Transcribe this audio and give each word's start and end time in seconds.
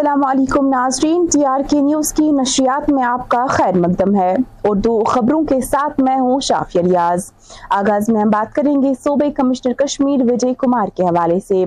السلام 0.00 0.24
علیکم 0.24 0.68
ناظرین، 0.68 1.26
ٹی 1.32 1.44
آر 1.44 1.60
کے 1.70 1.80
نیوز 1.80 2.12
کی 2.12 2.30
نشریات 2.32 2.88
میں 2.90 3.02
آپ 3.02 3.28
کا 3.28 3.46
خیر 3.46 3.74
مقدم 3.74 4.14
ہے۔ 4.14 4.34
اردو 4.64 5.04
خبروں 5.04 5.42
کے 5.44 5.60
ساتھ 5.60 6.00
میں 6.00 6.16
ہوں 6.16 6.40
شافیہ 6.40 6.82
ریاض 6.82 7.32
آغاز 7.70 8.08
میں 8.08 8.20
ہم 8.20 8.30
بات 8.30 8.54
کریں 8.54 8.82
گے 8.82 8.92
صوبے 8.94 9.30
کمشنر 9.30 9.72
کشمیر 9.72 10.22
وجے 10.22 10.54
کمار 10.54 10.88
کے 10.96 11.02
حوالے 11.02 11.38
سے۔ 11.40 11.64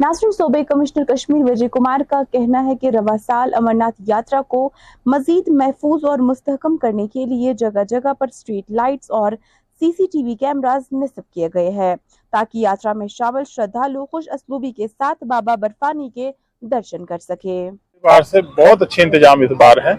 ناظرین، 0.00 0.32
صوبے 0.32 0.64
کمشنر 0.64 1.04
کشمیر 1.04 1.50
وجے 1.50 1.68
کمار 1.68 2.00
کا 2.08 2.22
کہنا 2.30 2.64
ہے 2.64 2.74
کہ 2.76 2.90
روا 2.90 3.16
سال 3.26 3.54
امرناتھ 3.54 4.02
یاترا 4.06 4.40
کو 4.42 4.68
مزید 5.06 5.48
محفوظ 5.48 6.04
اور 6.04 6.18
مستحکم 6.18 6.76
کرنے 6.76 7.06
کے 7.06 7.24
لیے 7.24 7.54
جگہ 7.54 7.84
جگہ 7.88 8.12
پر 8.18 8.26
سٹریٹ 8.32 8.70
لائٹس 8.70 9.10
اور 9.10 9.32
سی 9.80 9.92
سی 9.92 10.06
ٹی 10.06 10.22
وی 10.24 10.34
کیمراز 10.34 10.82
نصب 10.92 11.32
کیے 11.34 11.48
گئے 11.54 11.70
ہیں، 11.70 11.94
تاکہ 12.32 12.58
یاترا 12.58 12.92
میں 12.92 13.06
شامل 13.08 13.44
شردھالو 13.48 14.06
خوش 14.06 14.28
اسلوبی 14.32 14.72
کے 14.72 14.86
ساتھ 14.88 15.24
بابا 15.24 15.54
برفانی 15.54 16.10
کے 16.10 16.30
درشن 16.62 17.04
کر 17.06 17.18
سکے۔ 17.18 17.70
بار 18.06 18.22
سے 18.22 18.40
بہت 18.58 18.82
اچھے 18.82 19.02
انتظام 19.02 19.40
اس 19.40 19.50
بار 19.58 19.76
ہے 19.84 19.94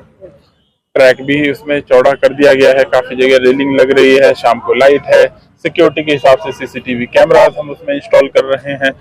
ٹریک 0.96 1.22
بھی 1.26 1.38
اس 1.50 1.66
میں 1.68 1.80
چوڑا 1.82 2.14
کر 2.22 2.32
دیا 2.34 2.54
گیا 2.54 2.70
ہے، 2.70 2.84
کافی 2.92 3.16
جگہ 3.16 3.38
ریلنگ 3.46 3.76
لگ 3.76 3.94
رہی 3.98 4.16
ہے، 4.16 4.32
شام 4.38 4.60
کو 4.60 4.74
لائٹ 4.74 5.08
ہے۔ 5.08 5.24
سیکیورٹی 5.64 6.04
کے 6.04 6.16
حساب 6.16 6.42
سے 6.44 6.52
سی 6.52 6.66
سی 6.66 6.80
ٹی 6.80 6.96
وی 6.96 7.06
کیمراز 7.06 7.58
ہم 7.58 7.70
اس 7.70 7.82
میں 7.88 7.94
انسٹال 7.96 8.28
کر 8.28 8.46
رہے 8.46 8.74
ہیں۔ 8.74 8.92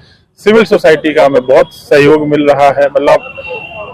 سول 0.41 0.65
سوسائٹی 0.65 1.13
کا 1.15 1.27
ہمیں 1.27 1.41
بہت 1.41 1.73
سہیوگ 1.75 2.27
مل 2.29 2.43
رہا 2.51 2.69
ہے۔ 2.69 2.87
مطلب 2.95 3.21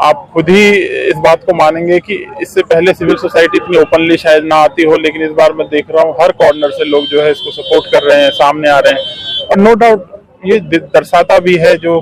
آپ 0.09 0.33
خود 0.33 0.48
ہی 0.48 0.65
اس 1.09 1.16
بات 1.24 1.45
کو 1.47 1.55
مانیں 1.55 1.87
گے 1.88 1.99
کہ 2.01 2.16
اس 2.41 2.55
سے 2.55 2.63
پہلے 2.63 2.95
سول 2.95 3.16
سوسائٹی 3.16 3.59
اتنی 3.63 3.77
اوپنلی 3.79 4.16
شاید 4.16 4.45
نہ 4.45 4.55
آتی 4.55 4.87
ہو، 4.87 4.97
لیکن 4.97 5.23
اس 5.23 5.30
بار 5.30 5.51
میں 5.51 5.65
دیکھ 5.71 5.90
رہا 5.90 6.02
ہوں، 6.02 6.13
ہر 6.21 6.33
کارنر 6.33 6.71
سے 6.71 6.85
لوگ 6.85 7.02
جو 7.10 7.24
ہے 7.24 7.30
اس 7.30 7.43
کو 7.43 7.51
سپورٹ 7.51 7.90
کر 7.93 8.02
رہے 8.02 8.23
ہیں، 8.24 8.30
سامنے 8.38 8.68
آ 8.68 8.80
رہے 8.83 8.90
ہیں۔ 8.90 9.45
اور 9.46 9.59
نو 9.59 9.74
ڈاؤٹ 9.74 10.01
یہ 10.45 10.59
درساتا 10.95 11.38
بھی 11.38 11.59
ہے 11.60 11.77
جو 11.77 12.01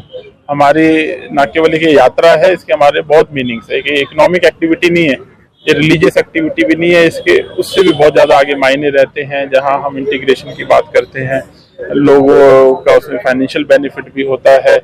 ہماری 0.51 0.91
ناکیولی 1.31 1.79
کی 1.79 1.91
یاترا 1.91 2.33
ہے، 2.39 2.53
اس 2.53 2.65
کے 2.65 2.73
ہمارے 2.73 3.01
بہت 3.09 3.33
میننگس 3.33 3.71
ہے 3.71 3.81
کہ 3.81 4.01
اکنامک 4.01 4.45
ایکٹیویٹی 4.45 4.89
نہیں 4.89 5.09
ہے، 5.09 5.15
یہ 5.67 5.75
ریلیجیس 5.75 6.17
ایکٹیویٹی 6.17 6.67
بھی 6.67 6.75
نہیں 6.75 6.95
ہے، 6.95 7.07
اس 7.07 7.21
کے 7.25 7.39
اس 7.59 7.67
سے 7.75 7.83
بھی 7.83 7.93
بہت 7.93 8.15
زیادہ 8.17 8.35
آگے 8.35 8.55
معنی 8.57 8.91
رہتے 8.91 9.25
ہیں، 9.27 9.45
جہاں 9.47 9.79
ہم 9.85 9.97
انٹیگریشن 9.97 10.55
کی 10.57 10.65
بات 10.65 10.93
کرتے 10.95 11.27
ہیں۔ 11.27 11.41
لوگوں 11.97 12.75
کا 12.85 12.95
اس 12.95 13.09
میں 13.09 13.19
فائنینشیل 13.19 13.65
بینیفٹ 13.65 14.09
بھی 14.15 14.27
ہوتا 14.27 14.55
ہے 14.65 14.75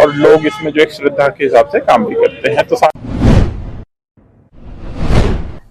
اور 0.00 0.08
لوگ 0.16 0.46
اس 0.46 0.62
میں 0.62 0.72
جو 0.72 0.80
ایک 0.80 0.92
شردھا 0.92 1.28
کے 1.28 1.46
حساب 1.46 1.70
سے 1.70 1.80
کام 1.80 2.04
بھی 2.04 2.14
کرتے 2.14 2.52
ہیں۔ 2.54 2.62
تو 2.62 2.76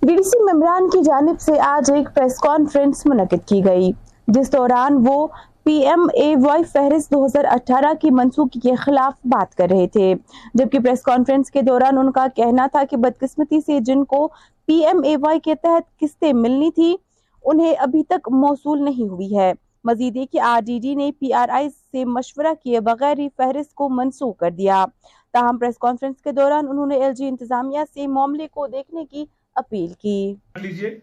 ڈی 0.01 0.15
ڈی 0.15 0.23
سی 0.29 0.43
ممبران 0.43 0.89
کی 0.89 1.01
جانب 1.03 1.39
سے 1.41 1.59
آج 1.65 1.91
ایک 1.91 2.07
پریس 2.15 2.39
کانفرنس 2.39 3.05
منعقد 3.05 3.47
کی 3.49 3.63
گئی، 3.65 3.91
جس 4.27 4.51
دوران 4.53 5.03
وہ 5.05 5.27
پی 5.65 5.73
ایم 5.85 6.07
اے 6.13 6.35
وائی 6.35 6.63
فہرست 6.63 7.11
دو 7.11 7.25
ہزار 7.25 7.45
اٹھارہ 7.45 7.93
کی 8.01 8.09
منسوخی 8.11 8.59
کے 8.59 8.75
خلاف 8.75 9.13
بات 9.23 9.55
کر 9.55 9.67
رہے 9.71 9.87
تھے۔ 9.87 10.13
جبکہ 10.53 10.79
پریس 10.79 11.01
کانفرنس 11.01 11.51
کے 11.51 11.61
دوران 11.61 11.97
ان 11.97 12.11
کا 12.11 12.25
کہنا 12.35 12.67
تھا 12.71 12.83
کہ 12.89 12.97
بدقسمتی 12.97 13.59
سے 13.65 13.79
جن 13.79 14.03
کو 14.03 14.27
پی 14.65 14.83
ایم 14.85 15.01
اے 15.03 15.15
وائی 15.17 15.39
کے 15.39 15.55
تحت 15.55 15.99
قسطیں 15.99 16.33
ملنی 16.33 16.71
تھی، 16.71 16.95
انہیں 17.43 17.73
ابھی 17.77 18.03
تک 18.03 18.29
موصول 18.31 18.83
نہیں 18.83 19.09
ہوئی 19.09 19.37
ہے۔ 19.37 19.53
مزید 19.83 20.15
یہ 20.15 20.25
کہ 20.31 20.39
آر 20.39 20.59
ڈی 20.65 20.79
ڈی 20.79 20.95
نے 20.95 21.11
پی 21.19 21.33
آر 21.33 21.49
آئی 21.49 21.69
سے 21.69 22.05
مشورہ 22.05 22.53
کیے 22.63 22.79
بغیر 22.79 23.19
ہی 23.19 23.27
فہرست 23.37 23.73
کو 23.75 23.89
منسوخ 23.89 24.37
کر 24.37 24.51
دیا۔ 24.51 24.85
تاہم، 25.33 25.57
پریس 25.57 25.77
کانفرنس 25.77 26.21
کے 26.21 26.31
دوران 26.31 26.67
انہوں 26.69 26.85
نے 26.85 26.95
ایل 26.95 27.13
جی 27.13 27.27
انتظامیہ 27.27 27.79
سے 27.93 28.07
معاملے 28.07 28.47
کو 28.47 28.67
دیکھنے 28.67 29.05
کی 29.05 29.25
اپیل 29.55 29.93
کی۔ 29.93 30.35
لیجیے، 30.61 30.99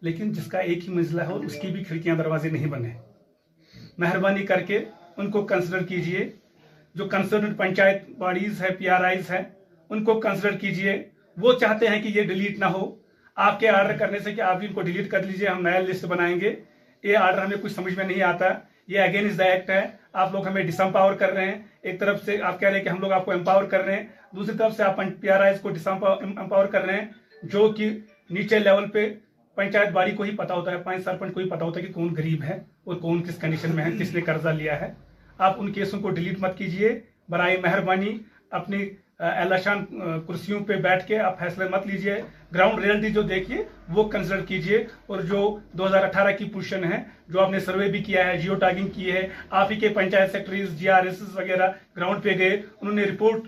لیکن 0.00 0.32
جس 0.32 0.46
کا 0.46 0.58
ایک 0.58 0.88
ہی 0.88 0.94
منزلہ 0.94 1.22
ہو 1.22 1.36
اس 1.36 1.54
کی 1.54 1.68
بھی 1.68 1.84
کھڑکیاں 1.84 2.16
دروازے 2.16 2.50
نہیں 2.50 2.66
بنے۔ 2.66 2.90
مہربانی 3.98 4.46
کر 4.46 4.60
کے 4.60 4.84
ان 5.16 5.30
کو 5.30 5.46
کنسیڈر 5.46 5.82
کیجیے۔ 5.82 6.32
جو 6.94 7.08
کنسرن 7.08 7.54
پنچایت 7.54 8.08
باڈیز 8.18 8.62
ہے 8.62 8.70
پی 8.70 8.88
آر 8.88 9.04
آئیز 9.04 9.30
ہے 9.30 9.42
ان 9.90 10.04
کو 10.04 10.20
کنسیڈر 10.20 10.56
کیجیے۔ 10.56 11.02
وہ 11.36 11.52
چاہتے 11.52 11.88
ہیں 11.88 12.02
کہ 12.02 12.08
یہ 12.08 12.22
ڈیلیٹ 12.22 12.58
نہ 12.58 12.64
ہو۔ 12.64 12.94
آپ 13.36 13.60
کے 13.60 13.68
آرڈر 13.68 13.96
کرنے 13.96 14.18
سے 14.18 14.32
کہ 14.32 14.40
آپ 14.40 14.58
بھی 14.58 14.66
ان 14.66 14.72
کو 14.72 14.82
ڈیلیٹ 14.82 15.10
کر 15.10 15.22
لیجیے، 15.22 15.48
ہم 15.48 15.68
نیا 15.68 15.78
لسٹ 15.78 16.04
بنائیں 16.04 16.40
گے۔ 16.40 16.54
یہ 17.02 17.16
آرڈر 17.16 17.38
ہمیں 17.38 17.56
کچھ 17.62 17.72
سمجھ 17.72 17.96
میں 17.96 18.04
نہیں 18.04 18.22
آتا۔ 18.22 18.44
یہ 18.86 19.00
اگینسٹ 19.00 19.38
دا 19.38 19.44
ایکٹ 19.44 19.70
ہے۔ 19.70 19.82
آپ 20.12 20.32
لوگ 20.32 20.48
ہمیں 20.48 20.62
ڈس 20.62 20.80
امپاور 20.80 21.14
کر 21.14 21.30
رہے 21.30 21.44
ہیں۔ 21.44 21.58
ایک 21.82 22.00
طرف 22.00 22.24
سے 22.24 22.42
آپ 22.42 22.60
کہہ 22.60 22.68
رہے 22.68 22.76
ہیں 22.76 22.84
کہ 22.84 22.88
ہم 22.88 23.00
لوگ 23.00 23.12
آپ 23.12 23.24
کو 23.24 23.32
امپاور 23.32 23.64
کر 23.64 23.84
رہے 23.84 23.96
ہیں۔ 23.96 24.06
دوسری 24.30 24.58
طرف 24.58 24.76
سے 24.76 24.82
آپ 24.82 24.96
پی 25.20 25.28
آر 25.28 25.40
آئیز 25.40 25.60
کو 25.60 25.70
ڈس 25.70 25.86
امپاور 25.86 26.66
کر 26.66 26.84
رہے 26.84 26.96
ہیں۔ 26.96 27.04
جو 27.42 27.72
کہ 27.72 27.90
نیچے 28.30 28.58
لیول 28.58 28.90
پہ 28.90 29.14
پنچایت 29.54 29.88
باری 29.88 30.10
کو 30.10 30.22
ہی 30.22 30.30
پتا 30.36 30.54
ہوتا 30.54 30.70
ہے 30.70 30.76
پانچ 30.76 31.04
سرپنچ 31.04 31.34
کو 31.34 31.40
ہی 31.40 31.48
پتا 31.48 31.64
ہوتا 31.64 31.80
ہے 31.80 31.84
کہ 31.86 31.92
کون 31.92 32.14
غریب 32.18 32.42
ہے 32.42 32.60
اور 32.84 32.96
کون 32.96 33.22
کس 33.22 33.36
کنڈیشن 33.36 33.74
میں 33.74 33.84
ہے 33.84 33.90
کس 34.00 34.14
نے 34.14 34.20
قرضہ 34.20 34.48
لیا 34.48 34.80
ہے۔ 34.80 34.92
آپ 35.38 35.54
ان 35.58 35.72
کیسوں 35.72 36.00
کو 36.00 36.10
ڈیلیٹ 36.10 36.40
مت 36.40 36.58
کیجیے۔ 36.58 37.00
برائے 37.28 37.56
مہربانی 37.62 38.18
اپنی 38.50 38.90
اعلاشان 39.18 39.84
کرسیوں 40.26 40.64
پہ 40.64 40.76
بیٹھ 40.76 41.06
کے 41.06 41.18
آپ 41.18 41.38
فیصلے 41.38 41.64
مت 41.68 41.86
لیجیے۔ 41.86 42.14
گراؤنڈ 42.54 42.84
ریئلٹی 42.84 43.10
جو 43.10 43.22
دیکھیے 43.22 43.64
وہ 43.88 44.08
کنسیڈر 44.08 44.44
کیجیے۔ 44.44 44.84
اور 45.06 45.20
جو 45.20 45.58
دو 45.72 45.86
ہزار 45.86 46.04
اٹھارہ 46.04 46.36
کی 46.36 46.44
پوزیشن 46.44 46.84
ہے 46.92 47.02
جو 47.28 47.40
آپ 47.40 47.50
نے 47.50 47.60
سروے 47.60 47.88
بھی 47.88 48.02
کیا 48.02 48.26
ہے 48.26 48.38
جیو 48.38 48.54
ٹاگنگ 48.54 48.88
کی 48.88 49.12
ہے 49.12 49.28
آپ 49.50 49.72
ہی 49.72 49.76
کے 49.76 49.88
panchayat 49.88 50.32
secretaries 50.32 50.70
G 50.70 50.88
R 50.88 51.04
S 51.04 51.22
وغیرہ 51.34 51.70
گراؤنڈ 51.96 52.22
پہ 52.22 52.38
گئے 52.38 52.62
انہوں 52.80 52.94
نے 52.94 53.02
رپورٹ 53.02 53.42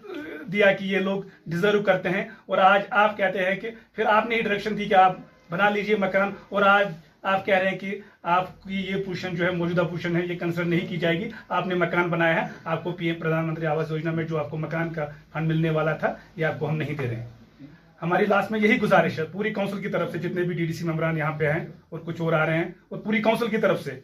دیا 0.52 0.72
کہ 0.72 0.84
یہ 0.84 0.98
لوگ 0.98 1.22
ڈیزرو 1.46 1.82
کرتے 1.82 2.08
ہیں۔ 2.08 2.24
اور 2.46 2.58
آج 2.58 2.82
آپ 2.90 3.16
کہتے 3.16 3.38
ہیں 3.38 3.54
کہ 3.54 3.70
پھر 3.92 4.06
آپ 4.06 4.28
نے 4.28 4.36
ہی 4.36 4.40
ڈائریکشن 4.40 4.78
دی 4.78 4.84
کہ 4.84 4.94
آپ 4.94 5.16
بنا 5.50 5.68
لیجیے 5.70 5.96
مکان۔ 5.96 6.30
اور 6.48 6.62
آج 6.62 6.86
آپ 7.22 7.44
کہہ 7.46 7.58
رہے 7.58 7.70
ہیں 7.70 7.78
کہ 7.78 7.98
آپ 8.22 8.62
کی 8.62 8.80
یہ 8.80 9.04
پوشن 9.04 9.34
جو 9.36 9.44
ہے، 9.44 9.50
موجودہ 9.50 9.82
پوشن 9.90 10.16
ہے، 10.16 10.24
یہ 10.26 10.38
کنسر 10.38 10.64
نہیں 10.64 10.86
کی 10.88 10.96
جائے 10.96 11.18
گی۔ 11.20 11.28
آپ 11.48 11.66
نے 11.66 11.74
مکان 11.74 12.08
بنایا 12.10 12.34
ہے۔ 12.34 12.46
آپ 12.64 12.84
کو 12.84 12.92
پی 12.92 13.06
ایم 13.06 13.20
پردھان 13.20 13.46
منتری 13.46 13.66
آواس 13.66 13.90
یوجنا 13.90 14.10
میں 14.10 14.24
جو 14.24 14.38
آپ 14.38 14.50
کو 14.50 14.58
مکان 14.58 14.92
کا 14.92 15.06
فنڈ 15.32 15.48
ملنے 15.48 15.70
والا 15.70 15.92
تھا، 15.96 16.14
یہ 16.36 16.46
آپ 16.46 16.58
کو 16.58 16.68
ہم 16.68 16.76
نہیں 16.76 16.94
دے 16.94 17.06
رہے 17.06 17.16
ہیں۔ 17.16 17.26
ہماری 18.02 18.24
لاسٹ 18.24 18.50
میں 18.50 18.60
یہی 18.60 18.80
گزارش 18.80 19.18
ہے، 19.18 19.24
پوری 19.24 19.52
کونسل 19.52 19.82
کی 19.82 19.88
طرف 19.88 20.12
سے 20.12 20.18
جتنے 20.18 20.42
بھی 20.42 20.54
ڈی 20.54 20.66
ڈی 20.66 20.72
سی 20.72 20.84
ممبران 20.84 21.18
یہاں 21.18 21.32
پہ 21.38 21.50
ہیں 21.52 21.66
اور 21.88 22.00
کچھ 22.04 22.20
اور 22.20 22.32
آ 22.32 22.44
رہے 22.46 22.56
ہیں، 22.58 22.68
اور 22.88 22.98
پوری 22.98 23.22
کونسل 23.22 23.48
کی 23.48 23.56
طرف 23.56 23.82
سے 23.84 23.98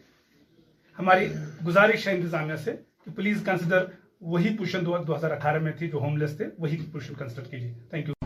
ہماری 0.98 1.28
گزارش 1.66 2.08
ہے 2.08 2.14
انتظامیہ 2.14 2.56
سے 2.56 2.72
کہ 3.04 3.10
پلیز 3.16 3.42
کنسیڈر 3.47 3.84
وہی 4.20 4.56
پوشن 4.58 4.86
دو 4.86 5.16
ہزار 5.16 5.31
اٹھارہ 5.31 5.58
میں 5.58 5.72
تھی 5.72 5.88
جو 5.88 5.98
ہوم 5.98 6.16
لیس 6.16 6.36
تھے، 6.36 6.47
وہی 6.58 6.76
پوشن 6.92 7.14
کنسیڈر 7.14 7.48
کیجیے 7.50 7.72
thank 7.91 8.08
you 8.08 8.21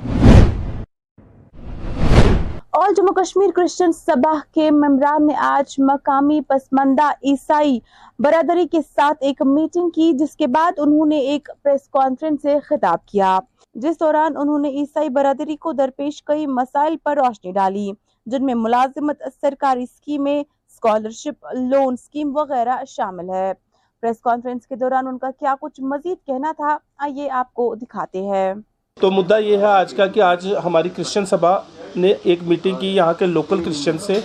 all 2.87 2.95
Jammu 2.95 3.13
Kashmir 3.15 3.51
Christian 3.51 3.93
Sabha 3.93 4.33
کے 4.55 4.71
ممبران 4.71 5.27
نے 5.27 5.35
آج 5.37 5.75
مقامی 5.79 6.41
پسماندہ 6.41 7.09
عیسائی 7.23 7.79
برادری 8.19 8.67
کے 8.67 8.81
ساتھ 8.83 9.19
ایک 9.21 9.43
میٹنگ 9.43 9.91
کی، 9.91 10.13
جس 10.13 10.37
کے 10.37 10.47
بعد 10.47 10.79
انہوں 10.79 11.07
نے 11.07 11.19
ایک 11.19 11.49
پریس 11.63 11.89
کانفرنس 11.89 12.43
سے 12.43 12.59
خطاب 12.61 13.07
کیا۔ 13.07 13.39
جس 13.75 14.01
دوران 14.01 14.37
انہوں 14.37 14.59
نے 14.59 14.69
عیسائی 14.69 15.09
برادری 15.09 15.57
کو 15.57 15.73
درپیش 15.73 16.23
کئی 16.23 16.47
مسائل 16.47 16.97
پر 16.97 17.17
روشنی 17.17 17.53
ڈالی، 17.53 17.91
جن 18.27 18.47
میں 18.47 18.55
ملازمت، 18.55 19.23
سرکاری 19.41 19.83
اسکیمیں 19.83 20.41
اسکالرشپ 20.41 21.47
لون 21.55 21.93
اسکیم 21.93 22.37
وغیرہ 22.37 22.79
شامل 22.89 23.31
ہے۔ 23.31 23.53
پریس 24.01 24.21
کانفرنس 24.21 24.67
کے 24.67 24.77
دوران 24.77 25.07
ان 25.07 25.19
کا 25.19 25.31
کیا 25.39 25.55
کچھ 25.61 25.81
مزید 25.81 26.27
کہنا 26.27 26.53
تھا، 26.57 26.79
آئیے 26.99 27.31
آپ 27.31 27.55
کو 27.55 27.75
دکھاتے 27.75 28.23
ہیں۔ 28.23 28.55
تو 29.01 29.11
مدعا 29.11 29.37
یہ 29.39 29.57
ہے 29.57 29.65
آج 29.65 29.93
کا 29.95 30.07
کہ 30.07 30.21
آج 30.23 30.47
ہماری 30.65 30.89
کرسچن 30.97 31.27
سبھا 31.27 31.59
نے 31.97 32.13
ایک 32.23 32.43
میٹنگ 32.43 32.77
کی 32.81 32.95
یہاں 32.97 33.13
کے 33.19 33.27
لوکل 33.27 33.63
کرسچن 33.65 33.99
سے 33.99 34.19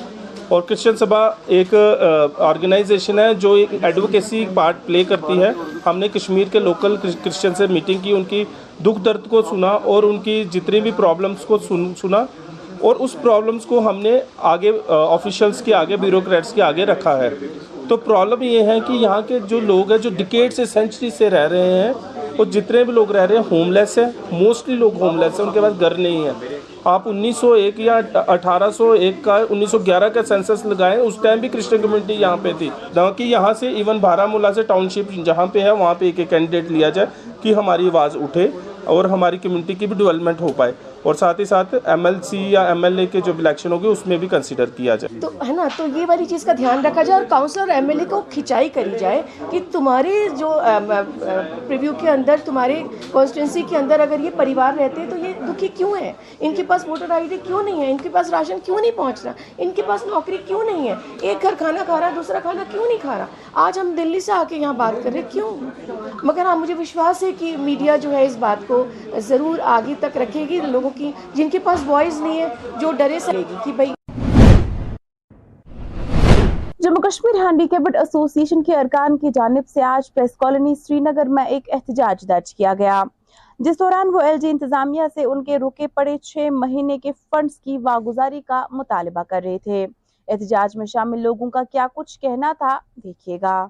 اور 0.47 0.61
کرسچن 0.67 0.97
سبھا 0.97 1.19
ایک 1.55 1.73
آرگنائزیشن 2.49 3.19
ہے 3.19 3.33
جو 3.39 3.53
ایک 3.53 3.73
ایڈوکیسی 3.81 4.45
پارٹ 4.53 4.75
پلے 4.85 5.03
کرتی 5.03 5.41
ہے۔ 5.41 5.49
ہم 5.85 5.97
نے 5.99 6.07
کشمیر 6.07 6.47
کے 6.51 6.59
لوکل 6.59 6.95
کرسچن 7.01 7.55
سے 7.57 7.67
میٹنگ 7.67 7.99
کی، 8.03 8.11
ان 8.13 8.23
کی 8.23 8.43
دکھ 8.85 9.03
درد 9.05 9.27
کو 9.29 9.41
سنا 9.49 9.71
اور 9.83 10.03
ان 10.03 10.19
کی 10.19 10.43
جتنی 10.51 10.79
بھی 10.81 10.91
پرابلمس 10.97 11.45
کو 11.45 11.57
سنا 12.01 12.25
اور 12.79 12.95
اس 12.99 13.15
پرابلمس 13.21 13.65
کو 13.65 13.79
ہم 13.89 13.99
نے 14.01 14.17
آگے 14.53 14.71
آفیشلس 14.87 15.61
کے 15.61 15.73
آگے 15.75 15.97
بیوروکریٹس 15.97 16.53
کے 16.53 16.61
آگے 16.61 16.85
رکھا 16.85 17.17
ہے۔ 17.17 17.29
تو 17.87 17.97
پرابلم 17.97 18.41
یہ 18.41 18.63
ہے 18.63 18.79
کہ 18.87 18.93
یہاں 18.93 19.21
کے 19.27 19.39
جو 19.47 19.59
لوگ 19.59 19.91
ہیں، 19.91 19.97
جو 19.97 20.09
ڈکیٹ 20.17 20.53
سے 20.53 20.65
سینچری 20.65 21.09
سے 21.17 21.29
رہ 21.29 21.47
رہے 21.47 21.73
ہیں 21.73 21.93
اور 22.37 22.45
جتنے 22.45 22.83
بھی 22.83 22.93
لوگ 22.93 23.11
رہ 23.11 23.25
رہے 23.25 23.35
ہیں 23.35 23.43
ہوم 23.51 23.71
لیس 23.71 23.97
ہیں 23.97 24.05
موسٹلی 24.31 24.75
لوگ 24.75 25.01
ہوم 25.01 25.19
لیس 25.19 25.39
ہیں، 25.39 25.45
ان 25.45 25.51
کے 25.53 25.61
پاس 25.61 25.79
گھر 25.79 25.95
نہیں 25.95 26.23
ہے۔ 26.25 26.57
آپ 26.83 27.07
انیس 27.09 27.37
سو 27.37 27.51
ایک 27.51 27.79
یا 27.79 27.99
اٹھارہ 28.13 28.69
سو 28.77 28.91
ایک 28.91 29.23
کا 29.23 29.37
انیس 29.49 29.71
سو 29.71 29.77
گیارہ 29.77 30.09
کا 30.09 30.23
سینسس 30.23 30.65
لگائیں، 30.65 30.99
اس 31.01 31.17
ٹائم 31.21 31.39
بھی 31.39 31.49
کرسچن 31.49 31.81
کمیونٹی 31.81 32.13
یہاں 32.13 32.37
پہ 32.41 32.51
تھی۔ 32.57 32.69
نہ 32.95 33.09
کہ 33.17 33.23
یہاں 33.23 33.53
سے 33.59 33.67
ایون 33.67 33.97
بارہ 33.97 34.25
ملا 34.25 34.53
سے 34.53 34.61
ٹاؤن 34.61 34.89
شپ 34.89 35.11
جہاں 35.25 35.45
پہ 35.45 35.59
ہے، 35.59 35.71
وہاں 35.71 35.93
پہ 35.93 36.05
ایک 36.05 36.19
ایک 36.19 36.29
کینڈیڈیٹ 36.29 36.71
لیا 36.71 36.89
جائے 36.89 37.07
کہ 37.41 37.53
ہماری 37.53 37.87
آواز 37.87 38.15
اٹھے 38.15 38.47
اور 38.85 39.05
ہماری 39.05 39.37
کمیونٹی 39.37 39.73
کی 39.73 39.87
بھی 39.87 39.95
ڈیولپمنٹ 39.97 40.41
ہو 40.41 40.51
پائے۔ 40.55 40.71
اور 41.03 41.15
ساتھ 41.15 41.39
ہی 41.39 41.45
ساتھ 41.45 41.73
ایم 41.83 42.05
ایل 42.05 42.21
سی 42.23 42.37
یا 42.51 42.61
ایم 42.67 42.83
ایل 42.83 42.99
اے 42.99 43.05
کے 43.11 43.21
جو 43.25 43.31
الیکشن 43.37 43.71
ہوگی 43.71 43.87
اس 43.87 44.05
میں 44.07 44.17
بھی 44.17 44.27
کنسیڈر 44.27 44.69
کیا 44.75 44.95
جائے۔ 44.95 45.19
تو 45.19 45.29
ہے 45.47 45.53
نا، 45.53 45.67
تو 45.77 45.85
یہ 45.95 46.05
والی 46.07 46.25
چیز 46.25 46.43
کا 46.45 46.53
دھیان 46.57 46.85
رکھا 46.85 47.03
جائے 47.03 47.19
اور 47.19 47.27
کاؤنسلر 47.29 47.61
اور 47.61 47.69
ایم 47.69 47.89
ایل 47.89 47.99
اے 47.99 48.05
کو 48.09 48.21
کھچائی 48.29 48.69
کری 48.69 48.97
جائے 48.99 49.21
کہ 49.51 49.59
تمہارے 49.71 50.27
جو 50.37 50.49
پریویو 51.67 51.93
کے 51.99 52.09
اندر، 52.09 52.35
تمہارے 52.45 52.81
کانسٹیٹنسی 53.11 53.61
کے 53.69 53.77
اندر 53.77 53.99
اگر 53.99 54.19
یہ 54.19 54.29
پریوار 54.37 54.77
رہتے 54.79 55.01
ہیں 55.01 55.09
تو 55.09 55.17
یہ 55.17 55.33
دکھی 55.47 55.67
کیوں 55.77 55.95
ہے 56.01 56.11
ان 56.39 56.55
کے 56.55 56.63
پاس 56.67 56.87
ووٹر 56.87 57.11
آئی 57.11 57.27
ڈی 57.27 57.37
کیوں 57.43 57.63
نہیں 57.63 57.81
ہے؟ 57.81 57.89
ان 57.91 57.97
کے 58.03 58.09
پاس 58.09 58.29
راشن 58.29 58.59
کیوں 58.65 58.79
نہیں 58.81 58.91
پہنچ 58.95 59.23
رہا 59.23 59.33
ان 59.57 59.71
کے 59.75 59.81
پاس 59.87 60.05
نوکری 60.05 60.37
کیوں 60.47 60.63
نہیں 60.63 60.87
ہے؟ 60.87 60.95
ایک 61.21 61.41
گھر 61.41 61.53
کھانا 61.57 61.83
کھا 61.85 61.99
رہا، 61.99 62.09
دوسرا 62.15 62.39
کھانا 62.39 62.63
کیوں 62.71 62.85
نہیں 62.87 62.97
کھا 63.01 63.17
رہا؟ 63.17 63.25
آج 63.65 63.79
ہم 63.79 63.93
دلی 63.97 64.19
سے 64.19 64.31
آ 64.31 64.43
کے 64.49 64.55
یہاں 64.55 64.73
بات 64.73 65.03
کر 65.03 65.11
رہے، 65.13 65.21
کیوں؟ 65.31 65.51
مگر 66.23 66.45
ہاں 66.45 66.55
مجھے 66.55 66.73
وشواس 66.79 67.23
ہے 67.23 67.31
کہ 67.39 67.55
میڈیا 67.59 67.95
جو 67.97 68.11
ہے 68.11 68.25
اس 68.25 68.35
بات 68.39 68.67
کو 68.67 68.83
ضرور 69.27 69.59
آگے 69.77 69.93
تک 69.99 70.17
رکھے 70.17 70.45
گی، 70.49 70.59
لوگوں 70.67 70.89
کی، 70.97 71.11
جن 71.33 71.49
کے 71.49 71.59
پاس 71.59 71.83
وائس 71.87 72.19
نہیں 72.21 72.41
ہے، 72.41 72.47
جو 72.79 72.91
ڈرے 72.91 73.19
سے 73.19 73.31
گی 73.31 73.55
کہ 73.63 73.71
بھائی۔ 73.71 73.93
جموں 76.79 77.01
کشمیر 77.01 77.35
ہینڈی 77.35 77.67
کیپٹ 77.67 77.95
ایسوسی 77.95 78.39
ایشن 78.39 78.61
کے 78.63 78.75
ارکان 78.75 79.17
کی 79.17 79.29
جانب 79.35 79.67
سے 79.67 79.81
آج 79.81 80.13
پریس 80.13 80.31
کالونی 80.37 80.73
سری 80.75 80.99
نگر 80.99 81.27
میں 81.29 81.43
ایک 81.45 81.69
احتجاج 81.73 82.27
درج 82.29 82.53
کیا 82.55 82.73
گیا۔ 82.73 83.03
جس 83.59 83.79
دوران 83.79 84.09
وہ 84.13 84.19
ایل 84.19 84.37
جی 84.37 84.49
انتظامیہ 84.49 85.03
سے 85.15 85.23
ان 85.23 85.43
کے 85.43 85.57
رکے 85.59 85.87
پڑے 85.87 86.17
چھ 86.17 86.47
مہینے 86.51 86.97
کے 86.97 87.11
فنڈز 87.11 87.59
کی 87.59 87.77
واگزاری 87.83 88.41
کا 88.41 88.63
مطالبہ 88.71 89.23
کر 89.29 89.41
رہے 89.43 89.57
تھے۔ 89.63 89.85
احتجاج 90.27 90.75
میں 90.77 90.85
شامل 90.85 91.19
لوگوں 91.19 91.49
کا 91.49 91.61
کیا 91.71 91.87
کچھ 91.93 92.19
کہنا 92.19 92.51
تھا، 92.57 92.77
دیکھیے 93.03 93.37
گا۔ 93.41 93.65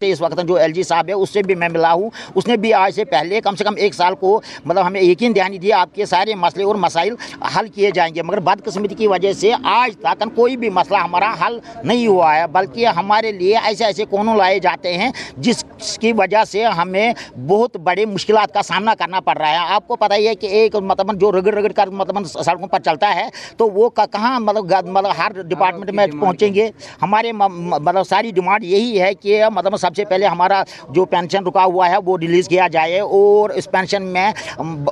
اس 0.00 0.20
وقت 0.20 0.40
جو 0.48 0.54
ایل 0.54 0.72
جی 0.72 0.82
صاحب 0.82 1.08
ہے 1.08 1.12
اس 1.12 1.30
سے 1.30 1.42
بھی 1.42 1.54
میں 1.54 1.68
ملا 1.68 1.92
ہوں۔ 1.92 2.10
اس 2.34 2.46
نے 2.46 2.56
بھی 2.56 2.72
آج 2.74 2.94
سے 2.94 3.04
پہلے 3.04 3.40
کم 3.40 3.54
سے 3.56 3.64
کم 3.64 3.74
ایک 3.76 3.94
سال 3.94 4.14
کو 4.14 4.40
مطلب 4.64 4.86
ہمیں 4.86 5.00
یقین 5.00 5.34
دہانی 5.36 5.58
دیا 5.58 5.80
آپ 5.80 5.94
کے 5.94 6.06
سارے 6.06 6.34
مسئلے 6.34 6.64
اور 6.64 6.74
مسائل 6.74 7.14
حل 7.56 7.68
کیے 7.74 7.90
جائیں 7.94 8.14
گے۔ 8.14 8.22
مگر 8.22 8.40
بدقسمتی 8.40 8.94
کی 8.94 9.06
وجہ 9.08 9.32
سے 9.32 9.52
آج 9.62 9.96
تک 10.02 10.22
کوئی 10.34 10.56
بھی 10.56 10.70
مسئلہ 10.70 10.98
ہمارا 10.98 11.32
حل 11.40 11.58
نہیں 11.84 12.06
ہوا 12.06 12.34
ہے 12.36 12.46
بلکہ 12.52 12.86
ہمارے 12.96 13.32
لیے 13.32 13.56
ایسے 13.64 13.84
ایسے 13.84 14.04
قانون 14.10 14.36
لائے 14.38 14.58
جاتے 14.58 14.96
ہیں 14.98 15.10
جس 15.36 15.64
کی 16.00 16.12
وجہ 16.18 16.44
سے 16.50 16.64
ہمیں 16.78 17.12
بہت 17.48 17.76
بڑے 17.84 18.04
مشکلات 18.06 18.54
کا 18.54 18.62
سامنا 18.62 18.94
کرنا 18.98 19.20
پڑ 19.20 19.36
رہا 19.38 19.50
ہے۔ 19.50 19.74
آپ 19.74 19.88
کو 19.88 19.96
پتہ 19.96 20.14
ہی 20.14 20.28
ہے 20.28 20.34
کہ 20.34 20.46
ایک 20.46 20.76
مطلب 20.76 21.14
جو 21.20 21.32
رگڑ 21.32 21.54
رگڑ 21.54 21.72
کر 21.72 21.90
مطلب 21.90 22.24
سڑکوں 22.26 22.66
پر 22.68 22.80
چلتا 22.84 23.14
ہے 23.14 23.28
تو 23.56 23.68
وہ 23.70 23.88
کہاں 23.90 24.38
مطلب 24.40 24.86
مطلب 24.86 25.10
ہر 25.18 25.40
ڈپارٹمنٹ 25.42 25.90
میں 25.90 26.06
پہنچیں 26.20 26.54
گے؟ 26.54 26.70
ہمارے 27.02 27.32
مطلب 27.32 28.06
ساری 28.08 28.30
ڈیمانڈ 28.30 28.64
یہی 28.64 29.00
ہے 29.00 29.12
کہ 29.14 29.42
مطلب 29.54 29.67
سب 29.76 29.96
سے 29.96 30.04
پہلے 30.04 30.26
ہمارا 30.26 30.62
جو 30.90 31.04
پینشن 31.04 31.46
رکا 31.46 31.64
ہوا 31.64 31.88
ہے 31.90 31.96
وہ 32.04 32.16
ریلیز 32.18 32.48
کیا 32.48 32.68
جائے 32.72 33.00
اور 33.00 33.50
اس 33.50 33.70
پینشن 33.70 34.02
میں 34.12 34.30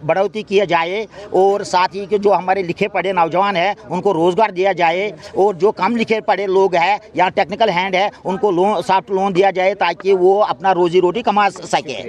بڑھوتی 0.02 0.42
کیا 0.42 0.64
جائے 0.64 1.04
اور 1.30 1.60
ساتھ 1.64 1.96
ہی 1.96 2.04
کہ 2.06 2.18
جو 2.18 2.34
ہمارے 2.34 2.62
لکھے 2.62 2.88
پڑھے 2.88 3.12
نوجوان 3.12 3.56
ہیں 3.56 3.72
ان 3.88 4.00
کو 4.02 4.14
روزگار 4.14 4.50
دیا 4.56 4.72
جائے 4.72 5.10
اور 5.34 5.54
جو 5.54 5.72
کم 5.72 5.96
لکھے 5.96 6.20
پڑھے 6.26 6.46
لوگ 6.46 6.74
ہیں 6.74 6.96
یا 7.14 7.28
ٹیکنیکل 7.34 7.70
ہینڈ 7.76 7.94
ہے 7.94 8.08
ان 8.24 8.36
کو 8.36 8.50
لون 8.50 8.82
سافٹ 8.86 9.10
لون 9.10 9.34
دیا 9.36 9.50
جائے 9.50 9.74
تاکہ 9.74 10.14
وہ 10.14 10.42
اپنا 10.44 10.74
روزی 10.74 11.00
روٹی 11.00 11.22
کما 11.22 11.48
سکے۔ 11.50 12.02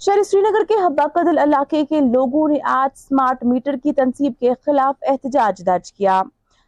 شہر 0.00 0.22
سری 0.22 0.40
نگر 0.40 0.64
کے 0.68 0.74
حبا 0.84 1.06
قدل 1.14 1.38
علاقے 1.38 1.84
کے 1.84 2.00
لوگوں 2.00 2.48
نے 2.48 2.58
آج 2.70 2.98
سمارٹ 2.98 3.44
میٹر 3.44 3.74
کی 3.82 3.92
تنصیب 3.92 4.32
کے 4.40 4.50
خلاف 4.66 4.94
احتجاج 5.08 5.62
درج 5.66 5.92
کیا۔ 5.92 6.22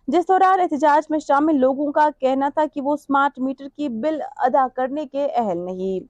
جس 0.08 0.24
دوران 0.28 0.60
احتجاج 0.60 1.06
میں 1.10 1.18
شامل 1.18 1.60
لوگوں 1.60 1.92
کا 1.92 2.08
کہنا 2.20 2.48
تھا 2.48 2.64
کہ 2.74 2.80
وہ 2.80 2.96
سمارٹ 2.96 3.38
میٹر 3.38 3.64
کی 3.76 3.88
بل 3.88 4.20
ادا 4.36 4.66
کرنے 4.76 5.04
کے 5.06 5.28
اہل 5.36 5.58
نہیں۔ 5.58 6.00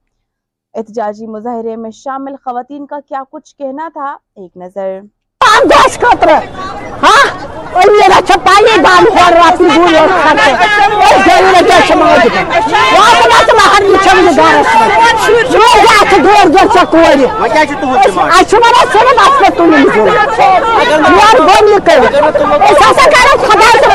احتجاجی 0.75 1.27
مظاہرے 1.27 1.77
میں 1.77 1.91
شامل 1.91 2.37
خواتین 2.45 2.87
کا 2.87 3.01
کیا 3.09 3.23
کچھ 3.31 3.57
کہنا 3.57 3.89
تھا؟ 3.93 4.17
ایک 4.37 4.57
نظر۔ 4.57 4.99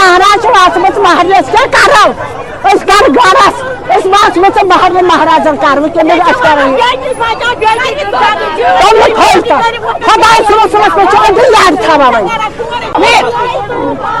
مہاراج 0.00 0.46
عاصمت 0.56 0.98
مہاراج 1.00 1.50
کیا 1.50 1.64
کرو 1.72 2.04
اس 2.70 2.80
کر 2.88 3.08
گرس 3.12 3.62
اس 3.96 4.04
ماس 4.08 4.36
مہر 4.64 5.02
مہاراج 5.02 5.48
کر 5.60 5.78
وہ 5.78 5.88
کہ 5.94 6.02
میں 6.04 6.16
اس 6.22 6.40
تم 6.42 6.68
نے 8.94 9.08
کھولتا 9.14 9.60
خدا 10.02 10.32
سنو 10.42 10.66
سنو 10.72 10.88
کو 10.94 11.06
چون 11.12 11.36
دی 11.36 11.46
یاد 11.52 11.78
وای 12.94 13.22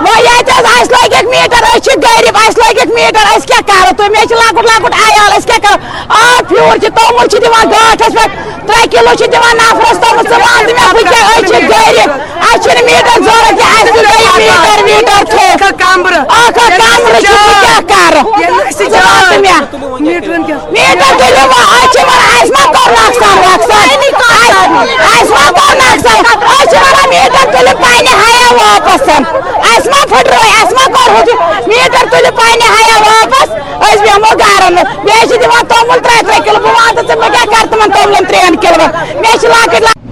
وہ 0.00 0.16
یہ 0.18 0.50
اس 0.72 0.88
میٹر 1.26 1.64
اس 1.66 1.88
غریب 2.04 2.36
اس 2.38 2.58
لائک 2.58 2.86
میٹر 2.90 3.26
اس 3.36 3.44
کیا 3.46 3.60
کرو 3.68 3.90
تو 3.96 4.10
میں 4.12 4.24
لاکٹ 4.32 4.64
لاکٹ 4.64 4.94
آیال 5.00 5.32
اس 5.36 5.46
کیا 5.46 5.58
کرو 5.62 5.76
آ، 6.10 6.40
پیور 6.48 6.76
چھ 6.78 6.94
تو 6.96 7.14
مل 7.14 7.26
چھ 7.28 7.42
دیوان 7.44 7.70
گاٹھس 7.72 8.14
پہ 8.16 8.26
3 8.72 8.86
کلو 8.92 9.14
چھ 9.14 9.30
دیوان 9.32 9.56
نفرس 9.58 10.00
تو 10.00 10.14
اس 10.14 10.30
غریب 10.30 10.76
چھ 11.46 11.66
ضرورت 13.20 13.60
ہے 13.60 13.82
اس 13.82 13.90
میٹر 14.38 14.82
میٹر 14.84 15.24
تھو 15.30 15.68
کامبر 15.78 16.12
آ 16.18 16.48
کا 16.50 16.68
کامبر 16.76 17.20
چھ 17.20 17.26
کیا 17.60 17.78
کرو 17.88 18.28
میٹر 20.00 20.38
میٹر 20.70 21.18
تو 21.18 21.46
وہ 21.46 21.60
اس 21.74 21.96
مر 22.00 22.20
اس 22.34 22.50
ما 22.50 22.64
کو 22.68 22.84
نقصان 22.90 23.38
نقصان 23.38 23.88
اس 23.88 24.02
ما 24.02 24.12
کو 24.12 24.28
نقصان 24.36 24.76
اس 24.76 24.92
مر 24.94 25.09
میٹر 27.10 27.50
تو 27.52 27.76
پانی 27.80 28.12
ہایا 28.12 28.52
واپس 28.52 29.08
اس 29.08 29.86
ما 29.86 30.04
پھٹ 30.08 30.28
رہا 30.28 30.64
ما 30.72 31.06
میٹر 31.66 32.08
تو 32.10 32.30
پانی 32.36 32.66
ہایا 32.66 32.98
واپس 33.00 33.48
اس 33.88 34.00
بھی 34.00 34.10
ہمو 34.10 34.32
گارن 34.40 34.76
بیش 35.04 35.28
دیوان 35.30 35.66
تومل 35.68 35.98
3 36.04 36.22
3 36.28 36.44
کلو 36.44 36.60
بوان 36.60 36.94
تو 36.96 37.18
میں 37.20 37.28
کیا 37.28 37.44
کرتا 37.50 37.76
من 37.76 37.92
تومل 37.92 38.32
3 38.32 38.60
کلو 38.62 38.86
میں 39.20 39.36
لاکٹ 39.44 39.80
دون 39.80 40.09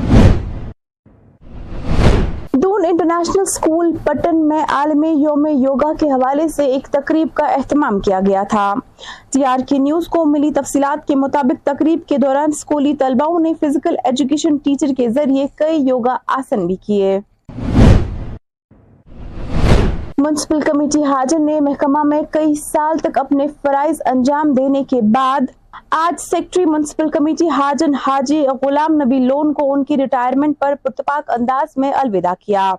انٹرنیشنل 3.19 3.45
سکول 3.45 3.91
پٹن 4.05 4.49
میں 4.49 4.61
عالمی 4.69 5.09
یوم 5.09 5.47
یوگا 5.47 5.93
کے 6.01 6.11
حوالے 6.11 6.47
سے 6.49 6.65
ایک 6.65 6.87
تقریب 6.87 7.29
کا 7.35 7.47
اہتمام 7.47 7.99
کیا 8.01 8.21
گیا 8.27 8.43
تھا۔ 8.51 8.75
ٹی 9.33 9.45
آر 9.45 9.59
کے 9.69 9.79
نیوز 9.79 10.07
کو 10.09 10.25
ملی 10.25 10.51
تفصیلات 10.51 11.07
کے 11.09 11.15
مطابق 11.15 11.65
تقریب 11.67 12.09
کے 12.09 12.17
دوران 12.19 12.53
سکولی 12.53 12.95
طلباؤں 12.95 13.41
نے 13.41 13.53
فزیکل 13.61 13.97
ایجوکیشن 14.05 14.57
ٹیچر 14.57 14.95
کے 14.97 15.09
ذریعے 15.09 15.47
کئی 15.57 15.83
یوگا 15.89 16.17
آسن 16.27 16.67
بھی 16.67 16.77
کیے۔ 16.77 17.21
منسپل 20.19 20.61
کمیٹی 20.61 21.05
حاجن 21.05 21.47
نے 21.47 21.61
محکمہ 21.61 22.03
میں 22.05 22.23
کئی 22.31 22.55
سال 22.55 22.99
تک 22.99 23.19
اپنے 23.19 23.47
فرائض 23.63 24.01
انجام 24.07 24.53
دینے 24.53 24.85
کے 24.85 25.01
بعد 25.15 25.51
آج 25.91 26.21
سیکٹری 26.21 26.65
منسپل 26.65 27.09
کمیٹی 27.11 27.49
حاجن 27.49 27.95
حاجی 28.07 28.41
غلام 28.63 28.95
نبی 29.03 29.19
لون 29.19 29.53
کو 29.53 29.73
ان 29.73 29.85
کی 29.85 29.97
ریٹائرمنٹ 29.97 30.59
پر 30.59 30.75
پرتپاک 30.83 31.31
انداز 31.35 31.77
میں 31.77 31.93
الوداع 31.93 32.33
کیا۔ 32.41 32.73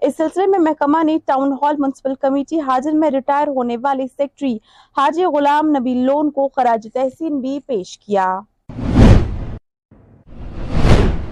اس 0.00 0.16
سلسلے 0.16 0.46
میں 0.46 0.58
محکمہ 0.58 1.02
نے 1.04 1.16
town 1.26 1.52
hall 1.62 1.76
municipal 1.78 2.14
committee 2.20 2.60
Hajan 2.60 2.98
میں 3.00 3.10
ریٹائر 3.10 3.48
ہونے 3.48 3.76
والے 3.82 4.06
سیکٹری 4.06 4.54
حاجی 4.96 5.24
غلام 5.36 5.70
نبی 5.76 5.94
لون 6.02 6.30
کو 6.30 6.48
خراج 6.48 6.88
تحسین 6.94 7.40
بھی 7.40 7.58
پیش 7.66 7.98
کیا۔ 7.98 8.38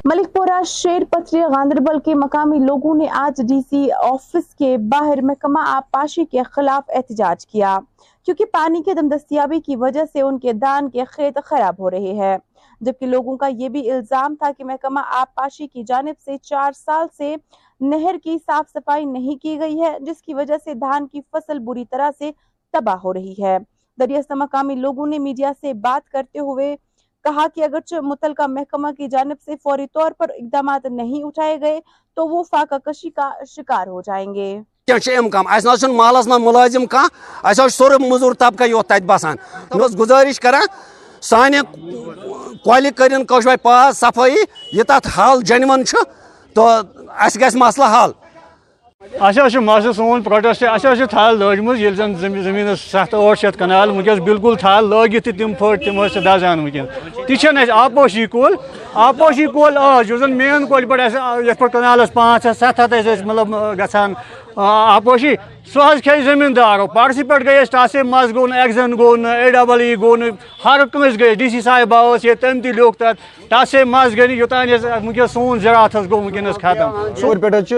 ملک 0.04 0.32
پورہ 0.32 0.62
شیر 0.66 1.02
پتری 1.10 1.40
گاندربل 1.54 1.98
کے 2.04 2.14
مقامی 2.14 2.58
لوگوں 2.58 2.94
نے 2.94 3.06
آج 3.16 3.40
ڈی 3.48 3.60
سی 3.70 3.86
آفس 3.92 4.54
کے 4.54 4.76
باہر 4.90 5.22
محکمہ 5.22 5.60
آبپاشی 5.66 6.24
کے 6.24 6.42
خلاف 6.42 6.90
احتجاج 6.94 7.46
کیا۔ 7.46 7.78
کیونکہ 8.24 8.44
پانی 8.44 8.82
کے 8.82 8.94
دم 8.94 9.08
دستیابی 9.08 9.60
کی 9.60 9.76
وجہ 9.76 10.04
سے 10.12 10.20
ان 10.20 10.38
کے 10.38 10.52
دان 10.52 10.90
کے 10.90 11.04
کھیت 11.10 11.38
خراب 11.44 11.74
ہو 11.78 11.90
رہے 11.90 12.12
ہیں۔ 12.12 12.36
جبکہ 12.80 13.06
لوگوں 13.06 13.36
کا 13.36 13.46
یہ 13.46 13.68
بھی 13.68 13.90
الزام 13.90 14.34
تھا 14.34 14.50
کہ 14.58 14.64
محکمہ 14.64 15.00
آبپاشی 15.06 15.66
کی 15.66 15.82
جانب 15.82 16.20
سے 16.24 16.38
چار 16.38 16.72
سال 16.72 17.06
سے 17.16 17.36
نہر 17.80 18.16
کی 18.22 18.36
صاف 18.46 18.70
صفائی 18.72 19.04
نہیں 19.04 19.42
کی 19.42 19.58
گئی 19.60 19.80
ہے، 19.80 19.98
جس 20.00 20.22
کی 20.22 20.34
وجہ 20.34 20.54
سے 20.64 20.74
دھان 20.74 21.06
کی 21.06 21.20
فصل 21.30 21.58
بری 21.58 21.84
طرح 21.90 22.10
سے 22.18 22.30
تباہ 22.72 22.96
ہو 23.04 23.12
رہی 23.12 23.34
ہے۔ 23.42 23.58
دریاست 23.98 24.32
مقامی 24.32 24.74
لوگوں 24.74 25.06
نے 25.06 25.18
میڈیا 25.18 25.52
سے 25.60 25.72
بات 25.72 26.08
کرتے 26.08 26.38
ہوئے 26.38 26.76
کہا 27.24 27.46
کہ 27.54 27.64
اگرچہ 27.64 28.00
متعلقہ 28.00 28.46
محکمہ 28.46 28.88
کی 28.96 29.08
جانب 29.08 29.40
سے 29.44 29.54
فوری 29.62 29.86
طور 29.86 30.12
پر 30.12 30.30
اقدامات 30.30 30.86
نہیں 30.86 31.24
اٹھائے 31.24 31.60
گئے، 31.60 31.80
تو 32.14 32.26
وہ 32.26 32.42
فاقہ 32.42 32.78
کشی 32.84 33.10
کا 33.10 33.30
شکار 33.48 33.86
ہو 33.86 34.00
جائیں 34.00 34.34
گے۔ 34.34 34.60
کینٛہہ 34.86 35.18
اَمہِ 35.18 35.30
کم 35.32 35.46
اَسہِ 35.48 35.64
نہ 35.66 35.72
حظ 35.72 35.80
چھُنہٕ 35.80 35.96
محلس 35.96 36.26
منٛز 36.26 36.40
مُلٲزِم 36.44 36.84
کانٛہہ 36.86 37.48
اَسہِ 37.48 37.64
حظ 37.64 37.70
چھُ 37.70 37.76
سورُے 37.76 37.96
موٚزوٗر 38.00 38.32
طبقہٕ 38.38 38.68
یوت 38.68 38.88
تَتہِ 38.88 39.04
بسان 39.06 39.36
بہٕ 39.70 39.82
اوس 39.82 39.98
گُزٲرِش 39.98 40.40
کران 40.40 40.66
سانہِ 41.28 41.60
کۄلہِ 42.64 42.90
کٔرِن 42.96 43.24
کٲشوے 43.26 43.56
پاس 43.62 43.98
صفٲیی 43.98 44.42
یہِ 44.72 44.84
تَتھ 44.88 45.08
حل 45.18 45.40
جنوَن 45.48 45.84
چھُ 45.86 45.96
تہٕ 46.54 46.82
اَسہِ 47.24 47.40
گژھِ 47.40 47.56
مسلہٕ 47.56 47.90
حل 47.94 48.10
اَسہِ 49.20 49.42
حظ 49.44 49.52
چھُ 49.52 49.60
مسلہٕ 49.62 49.92
سون 49.96 50.22
پروٹیسٹ 50.22 50.62
اَسہِ 50.62 50.90
حظ 50.90 50.98
چھِ 50.98 51.08
تھل 51.10 51.38
لٲجمٕژ 51.38 51.80
ییٚلہِ 51.80 51.96
زن 51.96 52.14
زٔمیٖنَس 52.42 52.80
سَتھ 52.90 53.14
ٲٹھ 53.14 53.40
شیٚتھ 53.40 53.58
کنال 53.58 53.90
وٕنکٮ۪س 53.90 54.20
بالکل 54.24 54.54
تھل 54.60 54.88
لٲگِتھ 54.90 55.24
تہِ 55.24 55.38
تِم 55.38 55.52
پھٔٹۍ 55.54 55.84
تِم 55.84 56.04
ٲسۍ 56.04 56.20
دزان 56.24 56.60
وٕنکٮ۪ن 56.60 56.86
تہِ 57.26 57.36
چھَنہٕ 57.36 57.62
اَسہِ 57.62 57.72
آپوشی 57.84 58.26
کُل 58.32 58.54
آپوشی 59.08 59.46
کُل 59.54 59.74
ٲس 59.74 60.10
یُس 60.10 60.20
زن 60.20 60.36
مین 60.36 60.66
کۄلہِ 60.66 60.88
پٮ۪ٹھ 60.88 61.02
اَسہِ 61.02 61.46
یَتھ 61.46 61.58
پٮ۪ٹھ 61.58 61.72
کنالس 61.72 62.12
پانٛژھ 62.12 62.46
ہَتھ 62.46 62.58
سَتھ 62.58 62.80
ہَتھ 62.80 62.94
ٲسۍ 62.94 63.12
أسۍ 63.12 63.24
مطلب 63.26 63.54
گژھان 63.78 64.14
آپوشی 64.56 65.34
سُہ 65.72 65.80
حظ 65.90 66.02
کھیٚیہِ 66.02 66.24
زٔمیٖندارو 66.24 66.86
پارسٕے 66.86 67.22
پٮ۪ٹھ 67.22 67.44
گٔے 67.44 67.58
أسۍ 67.58 67.70
ٹاسے 67.72 68.02
منٛز 68.02 68.34
گوٚو 68.34 68.46
نہٕ 68.46 68.58
ایٚگزن 68.58 68.92
گوٚو 68.98 69.16
نہٕ 69.16 69.42
اے 69.42 69.50
ڈبل 69.50 69.80
ای 69.80 69.94
گوٚو 70.00 70.16
نہٕ 70.16 70.30
ہر 70.64 70.80
کٲنٛسہِ 70.92 71.20
گٔے 71.20 71.34
ڈی 71.34 71.48
سی 71.50 71.60
صاحبہ 71.60 72.02
ٲس 72.14 72.24
ییٚتہِ 72.24 72.40
تٔمۍ 72.40 72.62
تہِ 72.62 72.72
لیوٚکھ 72.74 72.98
تَتھ 72.98 73.48
ٹاسے 73.50 73.84
منٛز 73.84 74.16
گٔے 74.16 74.26
نہٕ 74.26 74.36
یوٚتانۍ 74.36 74.74
أسۍ 74.74 74.90
وٕنکٮ۪س 75.04 75.30
سون 75.32 75.58
زِراعت 75.60 75.96
حظ 75.96 76.10
گوٚو 76.10 76.22
وٕنکٮ۪نس 76.22 76.56
ختم۔ 76.56 76.90
شور 77.20 77.36
پٮ۪ٹھ 77.36 77.54
حظ 77.56 77.68
چھُ 77.68 77.76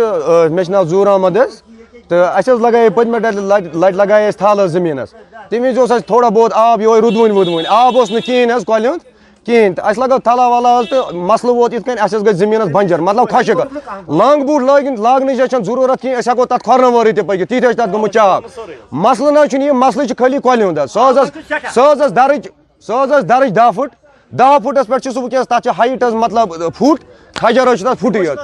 مےٚ 0.50 1.06
احمد 1.06 1.36
حظ 1.36 1.62
تہٕ 2.08 2.36
اَسہِ 2.36 2.52
حظ 2.52 2.60
لگایے 2.60 2.90
پٔتمہِ 2.90 3.20
لٹہِ 3.20 3.74
لٹہِ 3.74 3.96
لگایے 3.96 4.28
اَسہِ 4.28 4.38
تھل 4.38 4.60
حظ 4.60 4.72
زٔمیٖنَس 4.72 5.14
تَمہِ 5.50 5.74
تھوڑا 6.06 6.28
بہت 6.28 6.52
آب 6.54 6.80
یِہوے 6.80 7.00
رُدوٕنۍ 7.00 7.36
وُدوٕنۍ 7.36 7.64
آب 7.68 7.98
اوس 7.98 8.10
نہٕ 8.10 8.26
کِہیٖنۍ 8.26 8.56
حظ 8.56 8.64
کۄلہِ 8.64 8.88
ہُنٛد 8.88 9.15
کِہیٖنۍ 9.46 9.74
تہٕ 9.74 9.84
اَسہِ 9.88 10.02
لگٲو 10.02 10.18
تھلا 10.18 10.46
ولا 10.48 10.78
حظ 10.78 10.88
تہٕ 10.90 11.14
مسلہٕ 11.14 11.54
ووت 11.54 11.74
یِتھ 11.74 11.84
کٔنۍ 11.84 12.02
اَسہِ 12.02 12.16
حظ 12.16 12.24
گژھِ 12.26 12.36
زٔمیٖنَس 12.36 12.68
بنجر 12.72 13.00
مطلب 13.08 13.30
خۄشِک 13.30 13.56
لانٛگ 14.18 14.44
بوٗٹھ 14.46 14.64
لٲگِنۍ 14.64 14.96
لاگنٕچ 15.02 15.40
حظ 15.40 15.48
چھَنہٕ 15.50 15.64
ضروٗرت 15.64 16.00
کِہیٖنۍ 16.02 16.18
أسۍ 16.18 16.32
ہٮ۪کو 16.32 16.44
تَتھ 16.44 16.64
کھۄرن 16.64 16.94
ورٲے 16.94 17.12
تہِ 17.12 17.26
پٔکِتھ 17.26 17.48
تِتھ 17.50 17.64
حظ 17.64 17.70
چھِ 17.70 17.78
تَتھ 17.78 17.90
گوٚمُت 17.92 18.12
چاک۔ 18.12 18.42
مسلہٕ 18.92 19.32
نہ 19.32 19.38
حظ 19.38 19.50
چھُنہٕ 19.50 19.66
یہِ 19.66 19.74
مسلہٕ 19.74 20.06
چھُ 20.06 20.16
خٲلی 20.18 20.38
کۄلہِ 20.44 20.64
ہُنٛد 20.64 20.78
حظ۔ 20.78 20.90
سُہ 20.92 21.08
حظ 21.08 21.18
ٲس 21.18 21.74
سۄ 21.74 21.92
حظ 21.92 22.02
ٲس 22.02 22.16
دَرٕچ 22.16 22.48
سۄ 22.86 23.02
حظ 23.02 23.12
ٲس 23.12 23.28
دَرٕچ 23.28 23.56
دہ 23.56 23.70
دہ 24.38 24.58
پٮ۪ٹھ 24.64 25.02
چھُ 25.02 25.12
سُہ 25.12 25.20
وٕنکٮ۪س 25.20 25.48
تَتھ 25.48 25.62
چھِ 25.64 25.70
ہایٹ 25.78 26.02
حظ 26.04 26.14
مطلب 26.14 26.52
فُٹ 26.78 27.00
کھجر 27.34 27.72
حظ 27.72 27.78
چھُ 27.78 27.86
تَتھ 27.88 28.00
فُٹٕے 28.00 28.28
حظ۔ 28.28 28.38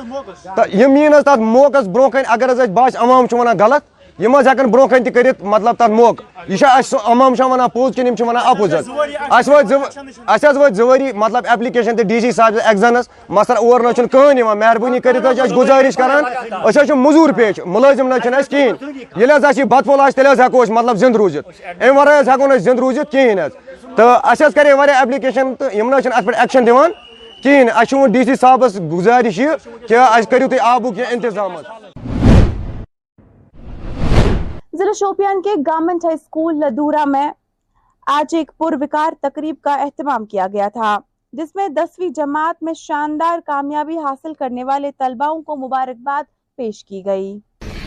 تہٕ 0.57 0.75
یِم 0.81 0.97
یِن 0.97 1.15
حظ 1.15 1.25
تَتھ 1.25 1.41
موقعس 1.41 1.87
برونٛہہ 1.89 2.11
کَنہِ 2.11 2.25
اگر 2.29 2.51
حظ 2.53 2.61
اَسہِ 2.61 2.73
باسہِ 2.73 3.03
عوام 3.03 3.27
چھُ 3.27 3.39
وَنان 3.39 3.57
غلط 3.59 3.83
یِم 4.19 4.37
حظ 4.37 4.49
ہٮ۪کن 4.49 4.71
برونٛہہ 4.71 4.89
کَنہِ 4.91 5.05
تہِ 5.05 5.15
کٔرِتھ 5.15 5.43
مطلب 5.43 5.77
تَتھ 5.77 5.91
موقعہٕ 5.91 6.49
یہِ 6.49 6.59
چھا 6.59 6.69
اَسہِ 6.69 6.91
سُہ 6.91 7.11
عوام 7.11 7.35
چھا 7.35 7.47
وَنان 7.47 7.69
پوٚز 7.75 7.95
کِنہٕ 7.95 8.09
یِم 8.09 8.17
چھِ 8.17 8.27
وَنان 8.29 8.43
اَپُز 8.47 8.75
حظ 8.75 8.89
اَسہِ 9.31 9.53
وٲتۍ 9.53 9.69
زٕ 9.69 9.81
اَسہِ 10.27 10.49
حظ 10.49 10.57
وٲتۍ 10.57 10.75
زٕ 10.75 10.85
ؤری 10.85 11.13
مطلب 11.23 11.47
ایپلِکیشن 11.49 11.97
تہِ 11.97 12.05
ڈی 12.09 12.21
سی 12.21 12.33
صاحب 12.33 12.57
ایٚگزنس 12.65 13.09
مثلاً 13.29 13.57
اور 13.57 13.81
نہ 13.81 13.89
حظ 13.89 13.95
چھُنہٕ 13.95 14.11
کٕہٕنۍ 14.13 14.39
یِوان 14.39 14.59
مہربٲنی 14.59 15.01
کٔرِتھ 15.01 15.27
حظ 15.27 15.37
چھِ 15.37 15.43
أسۍ 15.45 15.57
گُزٲرِش 15.57 15.97
کران 15.97 16.25
أسۍ 16.25 16.81
حظ 16.81 16.87
چھِ 16.87 16.93
موٚزوٗر 16.93 17.33
پیش 17.37 17.61
مُلٲزِم 17.65 18.09
نہ 18.09 18.15
حظ 18.15 18.23
چھِنہٕ 18.23 18.39
اَسہِ 18.39 18.51
کِہیٖنۍ 18.51 18.95
ییٚلہِ 19.17 19.37
حظ 19.37 19.45
اَسہِ 19.45 19.59
یہِ 19.59 19.69
بتہٕ 19.69 19.85
پھوٚل 19.85 20.01
آسہِ 20.01 20.15
تیٚلہِ 20.15 20.33
حظ 20.33 20.41
ہٮ۪کو 20.41 20.63
أسۍ 20.63 20.73
مطلب 20.73 20.97
زِندٕ 20.97 21.17
روٗزِتھ 21.17 21.49
اَمہِ 21.81 21.97
وَرٲے 21.99 22.19
حظ 22.19 22.29
ہٮ۪کو 22.29 22.47
نہٕ 22.47 22.57
أسۍ 22.57 22.65
زِندٕ 22.65 22.81
روٗزِتھ 22.81 23.11
کِہیٖنۍ 23.13 23.45
حظ 23.45 23.53
تہٕ 23.97 24.21
اَسہِ 24.31 24.47
حظ 24.47 24.55
کرے 24.55 24.73
واریاہ 24.73 24.99
ایپلِکیشن 24.99 25.55
تہٕ 25.55 25.75
یِم 25.77 25.91
نہ 25.91 25.97
حظ 25.97 26.03
چھِنہٕ 26.03 26.17
اَتھ 26.17 26.27
پٮ۪ٹھ 26.27 26.39
ایٚکشن 26.39 26.67
دِوان 26.67 26.91
کِہیٖنۍ 27.43 27.71
اَسہِ 27.75 27.89
چھُ 27.89 27.99
وۄنۍ 27.99 28.13
ڈی 28.13 28.25
سی 28.25 28.35
صاحبس 28.41 28.81
گُزٲرِش 28.93 29.39
یہِ 29.39 29.51
کہِ 29.89 29.97
اَسہِ 29.99 30.31
کٔرِو 30.31 30.49
تُہۍ 30.49 30.59
آبُک 30.63 30.99
یہِ 30.99 31.07
اِنتظام 31.11 31.57
حظ 31.57 31.65
ضلع 34.83 34.93
شوپیان 34.93 35.43
کے 35.43 35.51
گورنمنٹ 35.67 36.05
ہائی 36.05 36.15
اسکول 36.15 36.55
لدورا 36.57 37.05
میں 37.05 37.31
آج 38.07 38.35
ایک 38.35 38.51
پروکار 38.59 39.13
تقریب 39.23 39.55
کا 39.63 39.75
اہتمام 39.75 40.25
کیا 40.25 40.47
گیا 40.53 40.69
تھا، 40.69 40.99
جس 41.33 41.55
میں 41.55 41.69
دسویں 41.69 42.09
جماعت 42.09 42.63
میں 42.63 42.73
شاندار 42.77 43.39
کامیابی 43.47 43.99
حاصل 43.99 44.35
کرنے 44.35 44.65
والے 44.65 44.91
طلباؤں 44.99 45.43
کو 45.43 45.57
مبارکباد 45.57 46.23
پیش 46.59 46.85
کی 46.85 47.05
گئی۔ 47.05 47.39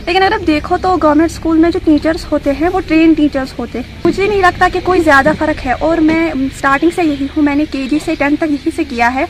لیکن 0.06 0.22
اگر 0.22 0.32
آپ 0.32 0.46
دیکھو 0.46 0.76
تو 0.82 0.96
گورنمنٹ 1.02 1.30
اسکول 1.30 1.58
میں 1.58 1.70
جو 1.70 1.78
ٹیچرز 1.84 2.26
ہوتے 2.32 2.52
ہیں، 2.52 2.68
وہ 2.72 2.80
ٹرین 2.88 3.12
ٹیچرز 3.12 3.58
ہوتے 3.58 3.80
ہیں۔ 3.80 3.96
مجھے 4.04 4.26
نہیں 4.26 4.40
لگتا 4.40 4.68
کہ 4.72 4.80
کوئی 4.84 5.00
زیادہ 5.00 5.32
فرق 5.38 5.66
ہے۔ 5.66 5.72
اور 5.72 5.98
میں 5.98 6.30
اسٹارٹنگ 6.34 6.90
سے 6.94 7.04
یہی 7.04 7.26
ہوں، 7.36 7.42
میں 7.42 7.54
نے 7.54 7.64
کے 7.70 7.86
جی 7.90 7.98
سے 8.04 8.14
ٹینتھ 8.14 8.40
تک 8.40 8.50
یہی 8.50 8.70
سے 8.76 8.84
کیا 8.84 9.14
ہے۔ 9.14 9.24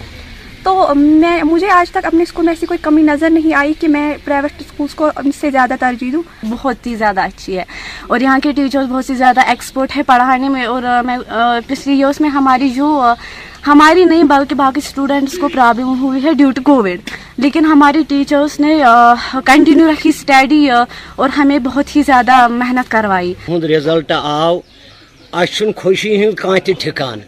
تو 0.67 0.95
میں 0.97 1.43
مجھے 1.43 1.71
آج 1.71 1.91
تک 1.91 2.05
اپنے 2.05 2.23
اسکول 2.23 2.45
میں 2.45 2.53
ایسی 2.53 2.67
کوئی 2.67 2.79
کمی 2.83 3.03
نظر 3.03 3.31
نہیں 3.31 3.55
آئی 3.55 3.75
کہ 3.81 3.89
میں 3.89 4.15
پرائیویٹ 4.25 4.53
اسکولس 4.61 4.95
کو 4.95 5.07
ان 5.17 5.31
سے 5.41 5.51
زیادہ 5.51 5.75
ترجیح 5.81 6.11
دوں۔ 6.13 6.23
بہت 6.51 6.87
ہی 6.87 6.95
زیادہ 6.95 7.21
اچھی 7.21 7.59
ہے۔ 7.59 7.65
اور 8.07 8.21
یہاں 8.21 8.39
کے 8.43 8.53
ٹیچرز 8.53 8.87
بہت 8.89 9.11
ہی 9.11 9.15
زیادہ 9.15 9.41
ایکسپرٹ 9.41 9.97
ہے 9.97 10.03
پڑھانے 10.03 10.49
میں 10.49 10.65
اور 10.65 10.83
میں 11.05 11.19
پچھلی 11.67 11.95
ایئرس 11.95 12.21
میں 12.21 12.31
ہماری 12.31 12.71
جو 12.71 13.13
ہماری 13.67 14.05
نہیں 14.05 14.23
بلکہ 14.23 14.55
باقی 14.55 14.81
اسٹوڈنٹس 14.85 15.39
کو 15.39 15.49
پرابلم 15.49 16.03
ہوئی 16.03 16.25
ہے 16.25 16.33
ڈیو 16.33 16.51
ٹو 16.51 16.63
کووڈ 16.63 17.11
لیکن 17.37 17.65
ہماری 17.65 18.03
ٹیچرس 18.09 18.61
نے 18.61 18.83
کنٹینیو 19.45 19.91
رکھی 19.93 20.11
اسٹڈی 20.11 20.71
اور 21.17 21.29
ہمیں 21.29 21.59
بہت 21.59 21.97
ہی 21.97 22.03
زیادہ 22.03 22.49
محنت 22.49 22.91
کروائی۔ 22.91 23.35
رزلٹ 23.49 24.13
آو 24.13 24.59
اچھن 25.33 25.71
خوشی 25.77 26.25
ہند 26.25 26.35
کان 26.35 26.59
تہ 26.65 26.73
ٹھکان۔ 26.79 27.19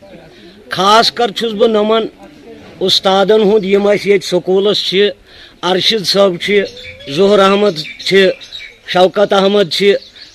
خاص 0.68 1.12
کر 1.12 1.30
چھس 1.30 1.52
بہ 1.52 1.66
نمن۔ 1.66 2.07
استادن 2.80 3.42
ہند 3.50 3.64
یم 3.64 3.88
یہ 4.04 4.18
سکولس 4.23 4.94
ارشد 5.70 6.04
صٲب 6.06 6.32
ظہر 7.16 7.38
احمد 7.38 7.78
شوکت 8.92 9.32
احمد 9.32 9.82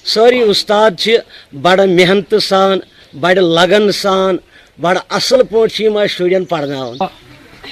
سٲری 0.05 0.39
استاد 0.41 1.07
بڑ 1.61 1.79
محنت 1.87 2.33
سان، 2.43 2.79
بڑ 3.19 3.35
لگن 3.35 3.91
سان، 3.91 4.37
بڑ 4.81 4.97
اصل 5.09 5.43
پٲٹھۍ 5.49 6.07
شرین 6.07 6.45
پرناوان 6.45 6.97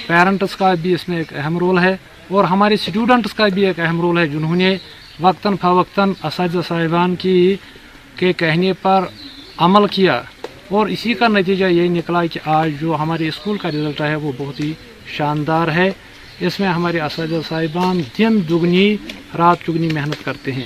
پیرنٹس 0.06 0.56
کا 0.56 0.72
بھی 0.82 0.94
اس 0.94 1.08
میں 1.08 1.18
ایک 1.18 1.32
اہم 1.36 1.58
رول 1.58 1.78
ہے 1.78 1.94
اور 2.30 2.44
ہمارے 2.44 2.74
اسٹوڈنٹس 2.74 3.34
کا 3.34 3.48
بھی 3.54 3.66
ایک 3.66 3.80
اہم 3.80 4.00
رول 4.00 4.18
ہے۔ 4.18 4.26
جنہوں 4.26 4.56
نے 4.56 4.76
وقتاً 5.20 5.56
فوقتاً 5.60 6.12
اساتذہ 6.22 6.58
صاحبان 6.68 7.14
کی 7.16 7.56
کے 8.16 8.32
کہنے 8.32 8.72
پر 8.82 9.04
عمل 9.56 9.86
کیا۔ 9.86 10.20
اور 10.72 10.86
اسی 10.86 11.14
کا 11.14 11.28
نتیجہ 11.28 11.64
یہی 11.64 11.88
نکلا 11.88 12.24
کہ 12.26 12.40
آج 12.44 12.70
جو 12.80 12.94
ہمارے 12.98 13.26
اسکول 13.28 13.58
کا 13.58 13.68
رزلٹ 13.68 14.00
ہے 14.00 14.14
وہ 14.16 14.30
بہت 14.38 14.60
ہی 14.60 14.72
شاندار 15.06 15.68
ہے۔ 15.68 15.90
اس 16.40 16.58
میں 16.60 16.68
ہمارے 16.68 17.00
اساتذہ 17.00 17.40
صاحبان 17.48 18.00
دن 18.18 18.38
دگنی، 18.48 18.96
رات 19.38 19.56
چگنی 19.66 19.88
محنت 19.92 20.24
کرتے 20.24 20.52
ہیں۔ 20.52 20.64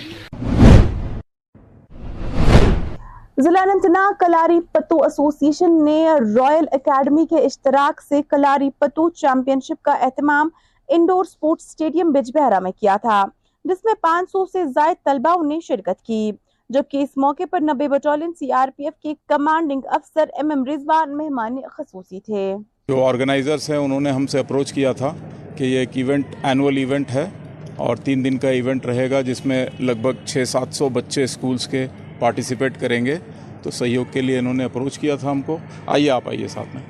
ضلع 3.38 3.62
اننت 3.62 3.86
ناگ 3.86 4.12
کلاری 4.20 4.60
پتو 4.72 5.02
ایسوسی 5.02 5.46
ایشن 5.46 5.84
نے 5.84 6.06
رائل 6.36 6.64
اکیڈمی 6.72 7.26
کے 7.26 7.44
اشتراک 7.44 8.00
سے 8.08 8.22
کلاری 8.22 8.70
پتو 8.78 9.10
چیمپئن 9.10 9.60
شپ 9.60 9.82
کا 9.82 9.92
اہتمام 9.92 10.48
انڈور 10.88 11.24
سپورٹس 11.24 11.66
اسٹیڈیم 11.66 12.12
بج 12.12 12.30
بہرا 12.34 12.58
میں 12.58 12.72
کیا 12.80 12.96
تھا، 12.96 13.24
جس 13.64 13.84
میں 13.84 13.94
پانچ 14.00 14.30
سو 14.32 14.46
سے 14.46 14.64
زائد 14.64 15.04
طلباؤں 15.04 15.44
نے 15.44 15.60
شرکت 15.60 16.02
کی۔ 16.02 16.30
جبکہ 16.68 16.96
اس 16.96 17.08
موقع 17.16 17.42
پر 17.50 17.60
نبے 17.60 17.88
battalion 17.88 18.32
C 18.32 18.52
R 18.52 18.68
P 18.76 18.84
F 18.84 19.02
کے 19.02 19.14
کمانڈنگ 19.28 19.80
افسر 19.86 20.24
ایم 20.36 20.50
ایم 20.50 20.64
رضوان 20.64 21.16
مہمان 21.16 21.56
خصوصی 21.72 22.20
تھے۔ 22.20 22.54
جو 22.88 23.04
آرگنائزرز 23.04 23.70
ہیں، 23.70 23.76
انہوں 23.76 24.00
نے 24.00 24.10
ہم 24.10 24.26
سے 24.26 24.38
اپروچ 24.38 24.72
کیا 24.72 24.92
تھا 24.92 25.12
کہ 25.56 25.64
یہ 25.64 25.78
ایک 25.78 25.88
ایونٹ، 25.92 26.26
اینول 26.42 26.76
ایونٹ 26.76 27.10
ہے 27.10 27.30
اور 27.76 27.96
تین 27.96 28.24
دن 28.24 28.38
کا 28.38 28.48
ایونٹ 28.48 28.86
رہے 28.86 29.10
گا 29.10 29.20
جس 29.20 29.46
میں 29.46 29.66
لگ 29.80 29.92
بھگ 30.02 30.24
چھ 30.24 30.44
سات 30.46 30.74
سو 30.74 30.88
بچے 30.88 31.22
اسکولس 31.22 31.68
کے 31.68 31.86
پارٹیسپیٹ 32.18 32.80
کریں 32.80 33.06
گے۔ 33.06 33.16
تو 33.62 33.70
سہیوگ 33.70 34.04
کے 34.12 34.20
لیے 34.20 34.38
انہوں 34.38 34.54
نے 34.54 34.64
اپروچ 34.64 34.98
کیا 34.98 35.16
تھا 35.16 35.30
ہم 35.30 35.42
کو۔ 35.42 35.58
آئیے 35.86 36.10
آپ 36.10 36.28
آئیے 36.28 36.48
ساتھ 36.48 36.76
میں۔ 36.76 36.82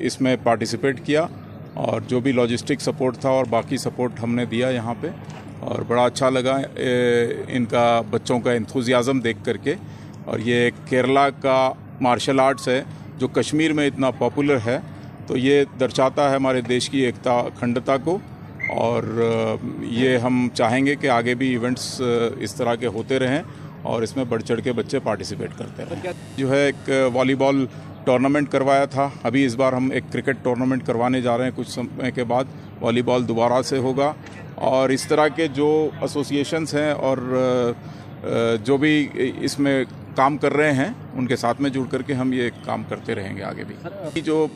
اس 0.00 0.20
میں 0.20 0.36
پارٹیسپیٹ 0.42 1.06
کیا 1.06 1.26
اور 1.74 2.00
جو 2.00 2.20
بھی 2.20 2.32
لاجسٹک 2.32 2.80
سپورٹ 2.80 3.18
تھا 3.18 3.28
اور 3.28 3.44
باقی 3.50 3.76
سپورٹ 3.76 4.12
ہم 4.22 4.34
نے 4.34 4.44
دیا 4.44 4.68
یہاں 4.68 4.94
پہ۔ 5.00 5.08
اور 5.68 5.78
بڑا 5.78 6.04
اچھا 6.04 6.30
لگا 6.30 6.60
ان 7.48 7.64
کا 7.64 8.02
بچوں 8.10 8.40
کا 8.40 8.52
انتھوزیازم 8.52 9.20
دیکھ 9.20 9.38
کر 9.44 9.56
کے۔ 9.56 9.74
اور 10.24 10.38
یہ 10.38 10.70
کیرلا 10.84 11.30
کا 11.30 11.72
مارشل 12.00 12.40
آرٹس 12.40 12.68
ہے، 12.68 12.82
جو 13.18 13.28
کشمیر 13.28 13.72
میں 13.72 13.86
اتنا 13.86 14.10
پاپولر 14.10 14.56
ہے۔ 14.66 14.80
تو 15.26 15.36
یہ 15.36 15.64
درشاتا 15.80 16.30
ہے 16.30 16.34
ہمارے 16.34 16.60
دیش 16.60 16.90
کی 16.90 16.98
ایکتا 16.98 17.30
اکھنڈتا 17.30 17.96
کو۔ 17.96 18.18
اور 18.70 19.02
یہ 19.80 20.16
ہم 20.18 20.48
چاہیں 20.54 20.86
گے 20.86 20.96
کہ 20.96 21.10
آگے 21.10 21.34
بھی 21.34 21.48
ایونٹس 21.48 22.02
اس 22.38 22.54
طرح 22.54 22.74
کے 22.74 22.86
ہوتے 22.86 23.18
رہیں۔ 23.18 23.42
اور 23.82 24.02
اس 24.02 24.16
میں 24.16 24.24
بڑھ 24.24 24.42
چڑھ 24.42 24.60
کے 24.60 24.72
بچے 24.72 24.98
پارٹیسپیٹ 24.98 25.50
کرتے 25.58 25.82
ہیں 25.82 26.12
جو 26.36 26.52
ہے 26.52 26.66
ایک 26.66 26.90
والی 27.12 27.34
بال 27.34 27.66
ٹورنامنٹ 28.04 28.52
کروایا 28.52 28.84
تھا۔ 28.84 29.08
ابھی 29.22 29.44
اس 29.44 29.54
بار 29.54 29.72
ہم 29.72 29.90
ایک 29.90 30.04
کرکٹ 30.12 30.36
ٹورنامنٹ 30.42 30.86
کروانے 30.86 31.20
جا 31.20 31.38
رہے 31.38 31.44
ہیں، 31.44 31.52
کچھ 31.56 31.70
سمے 31.70 32.10
کے 32.10 32.24
بعد۔ 32.24 32.44
والی 32.80 33.02
بال 33.02 33.28
دوبارہ 33.28 33.62
سے 33.62 33.78
ہوگا 33.78 34.12
اور 34.54 34.88
اس 34.88 35.06
طرح 35.08 35.28
کے 35.28 35.46
جو 35.54 35.68
ایسوسیشنس 36.00 36.74
ہیں 36.74 36.90
اور 36.90 37.16
جو 38.64 38.76
بھی 38.76 39.08
اس 39.40 39.58
میں 39.58 39.82
کام 40.14 40.36
کر 40.36 40.52
رہے 40.52 40.72
ہیں، 40.72 40.88
ان 41.14 41.26
کے 41.26 41.36
ساتھ 41.36 41.60
میں 41.60 41.70
جڑ 41.70 41.82
کر 41.90 42.02
کے 42.02 42.12
ہم 42.12 42.32
یہ 42.32 42.50
کام 42.64 42.82
کرتے 42.88 43.14
رہیں 43.14 43.36
گے 43.36 43.42
آگے 43.42 43.64
بھی۔ 43.64 44.20
جو 44.20 44.46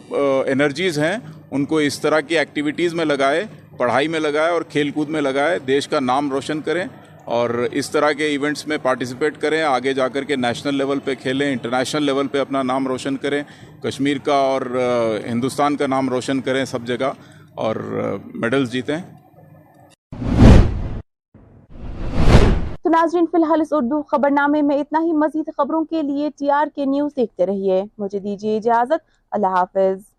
انرجیز 0.47 0.99
ہیں، 0.99 1.17
ان 1.51 1.65
کو 1.65 1.79
اس 1.79 2.01
طرح 2.01 2.21
کی 2.21 2.39
ایکٹیویٹیز 2.39 2.95
میں 2.95 3.05
لگائے، 3.05 3.45
پڑھائی 3.77 4.09
میں 4.09 4.21
لگائے 4.21 4.53
اور 4.53 4.63
کھیل 4.63 4.91
کود 4.91 5.09
میں 5.09 5.21
لگائے، 5.21 5.59
دیش 5.59 5.89
کا 5.89 6.01
نام 6.01 6.31
روشن 6.33 6.61
کریں 6.61 6.85
اور 7.25 7.51
اس 7.73 7.91
طرح 7.91 8.13
کے 8.13 8.27
ایونٹس 8.27 8.67
میں 8.67 8.79
پارٹیسپیٹ 8.83 9.37
کریں، 9.41 9.63
آگے 9.63 9.93
جا 9.95 10.09
کر 10.09 10.25
کے 10.25 10.37
نیشنل 10.37 10.75
لیول 10.75 10.99
پہ 11.05 11.15
کھیلیں 11.15 11.51
انٹرنیشنل 11.53 12.03
لیول 12.03 12.29
پہ 12.29 12.39
اپنا 12.39 12.63
نام 12.63 12.87
روشن 12.89 13.17
کریں، 13.17 13.43
کشمیر 13.83 14.19
کا 14.19 14.35
اور 14.35 14.63
ہندوستان 15.27 15.77
کا 15.77 15.87
نام 15.87 16.09
روشن 16.09 16.41
کریں، 16.41 16.65
سب 16.65 16.87
جگہ۔ 16.87 17.13
اور 17.55 17.77
میڈلز 18.35 18.71
جیتیں 18.73 18.99
تو 22.83 22.91
ناظرین، 22.91 23.27
فی 23.31 23.37
الحال 23.37 23.61
اس 23.61 23.73
اردو 23.73 24.03
خبرنامے 24.03 24.63
میں 24.63 24.79
اتنا 24.79 25.01
ہی 25.03 25.13
مزید 25.13 25.51
خبروں 25.57 25.85
کے 25.85 26.03
لیے 26.03 26.31
ٹی 26.39 26.51
آر 26.51 26.67
کے 26.75 26.85
نیوز 26.85 27.17
دیکھتے 27.17 27.47
رہیے۔ 27.47 27.83
مجھے 27.99 28.19
دیجیے 28.19 28.57
اجازت۔ 28.57 29.11
اللہ 29.33 29.47
حافظ۔ 29.47 30.12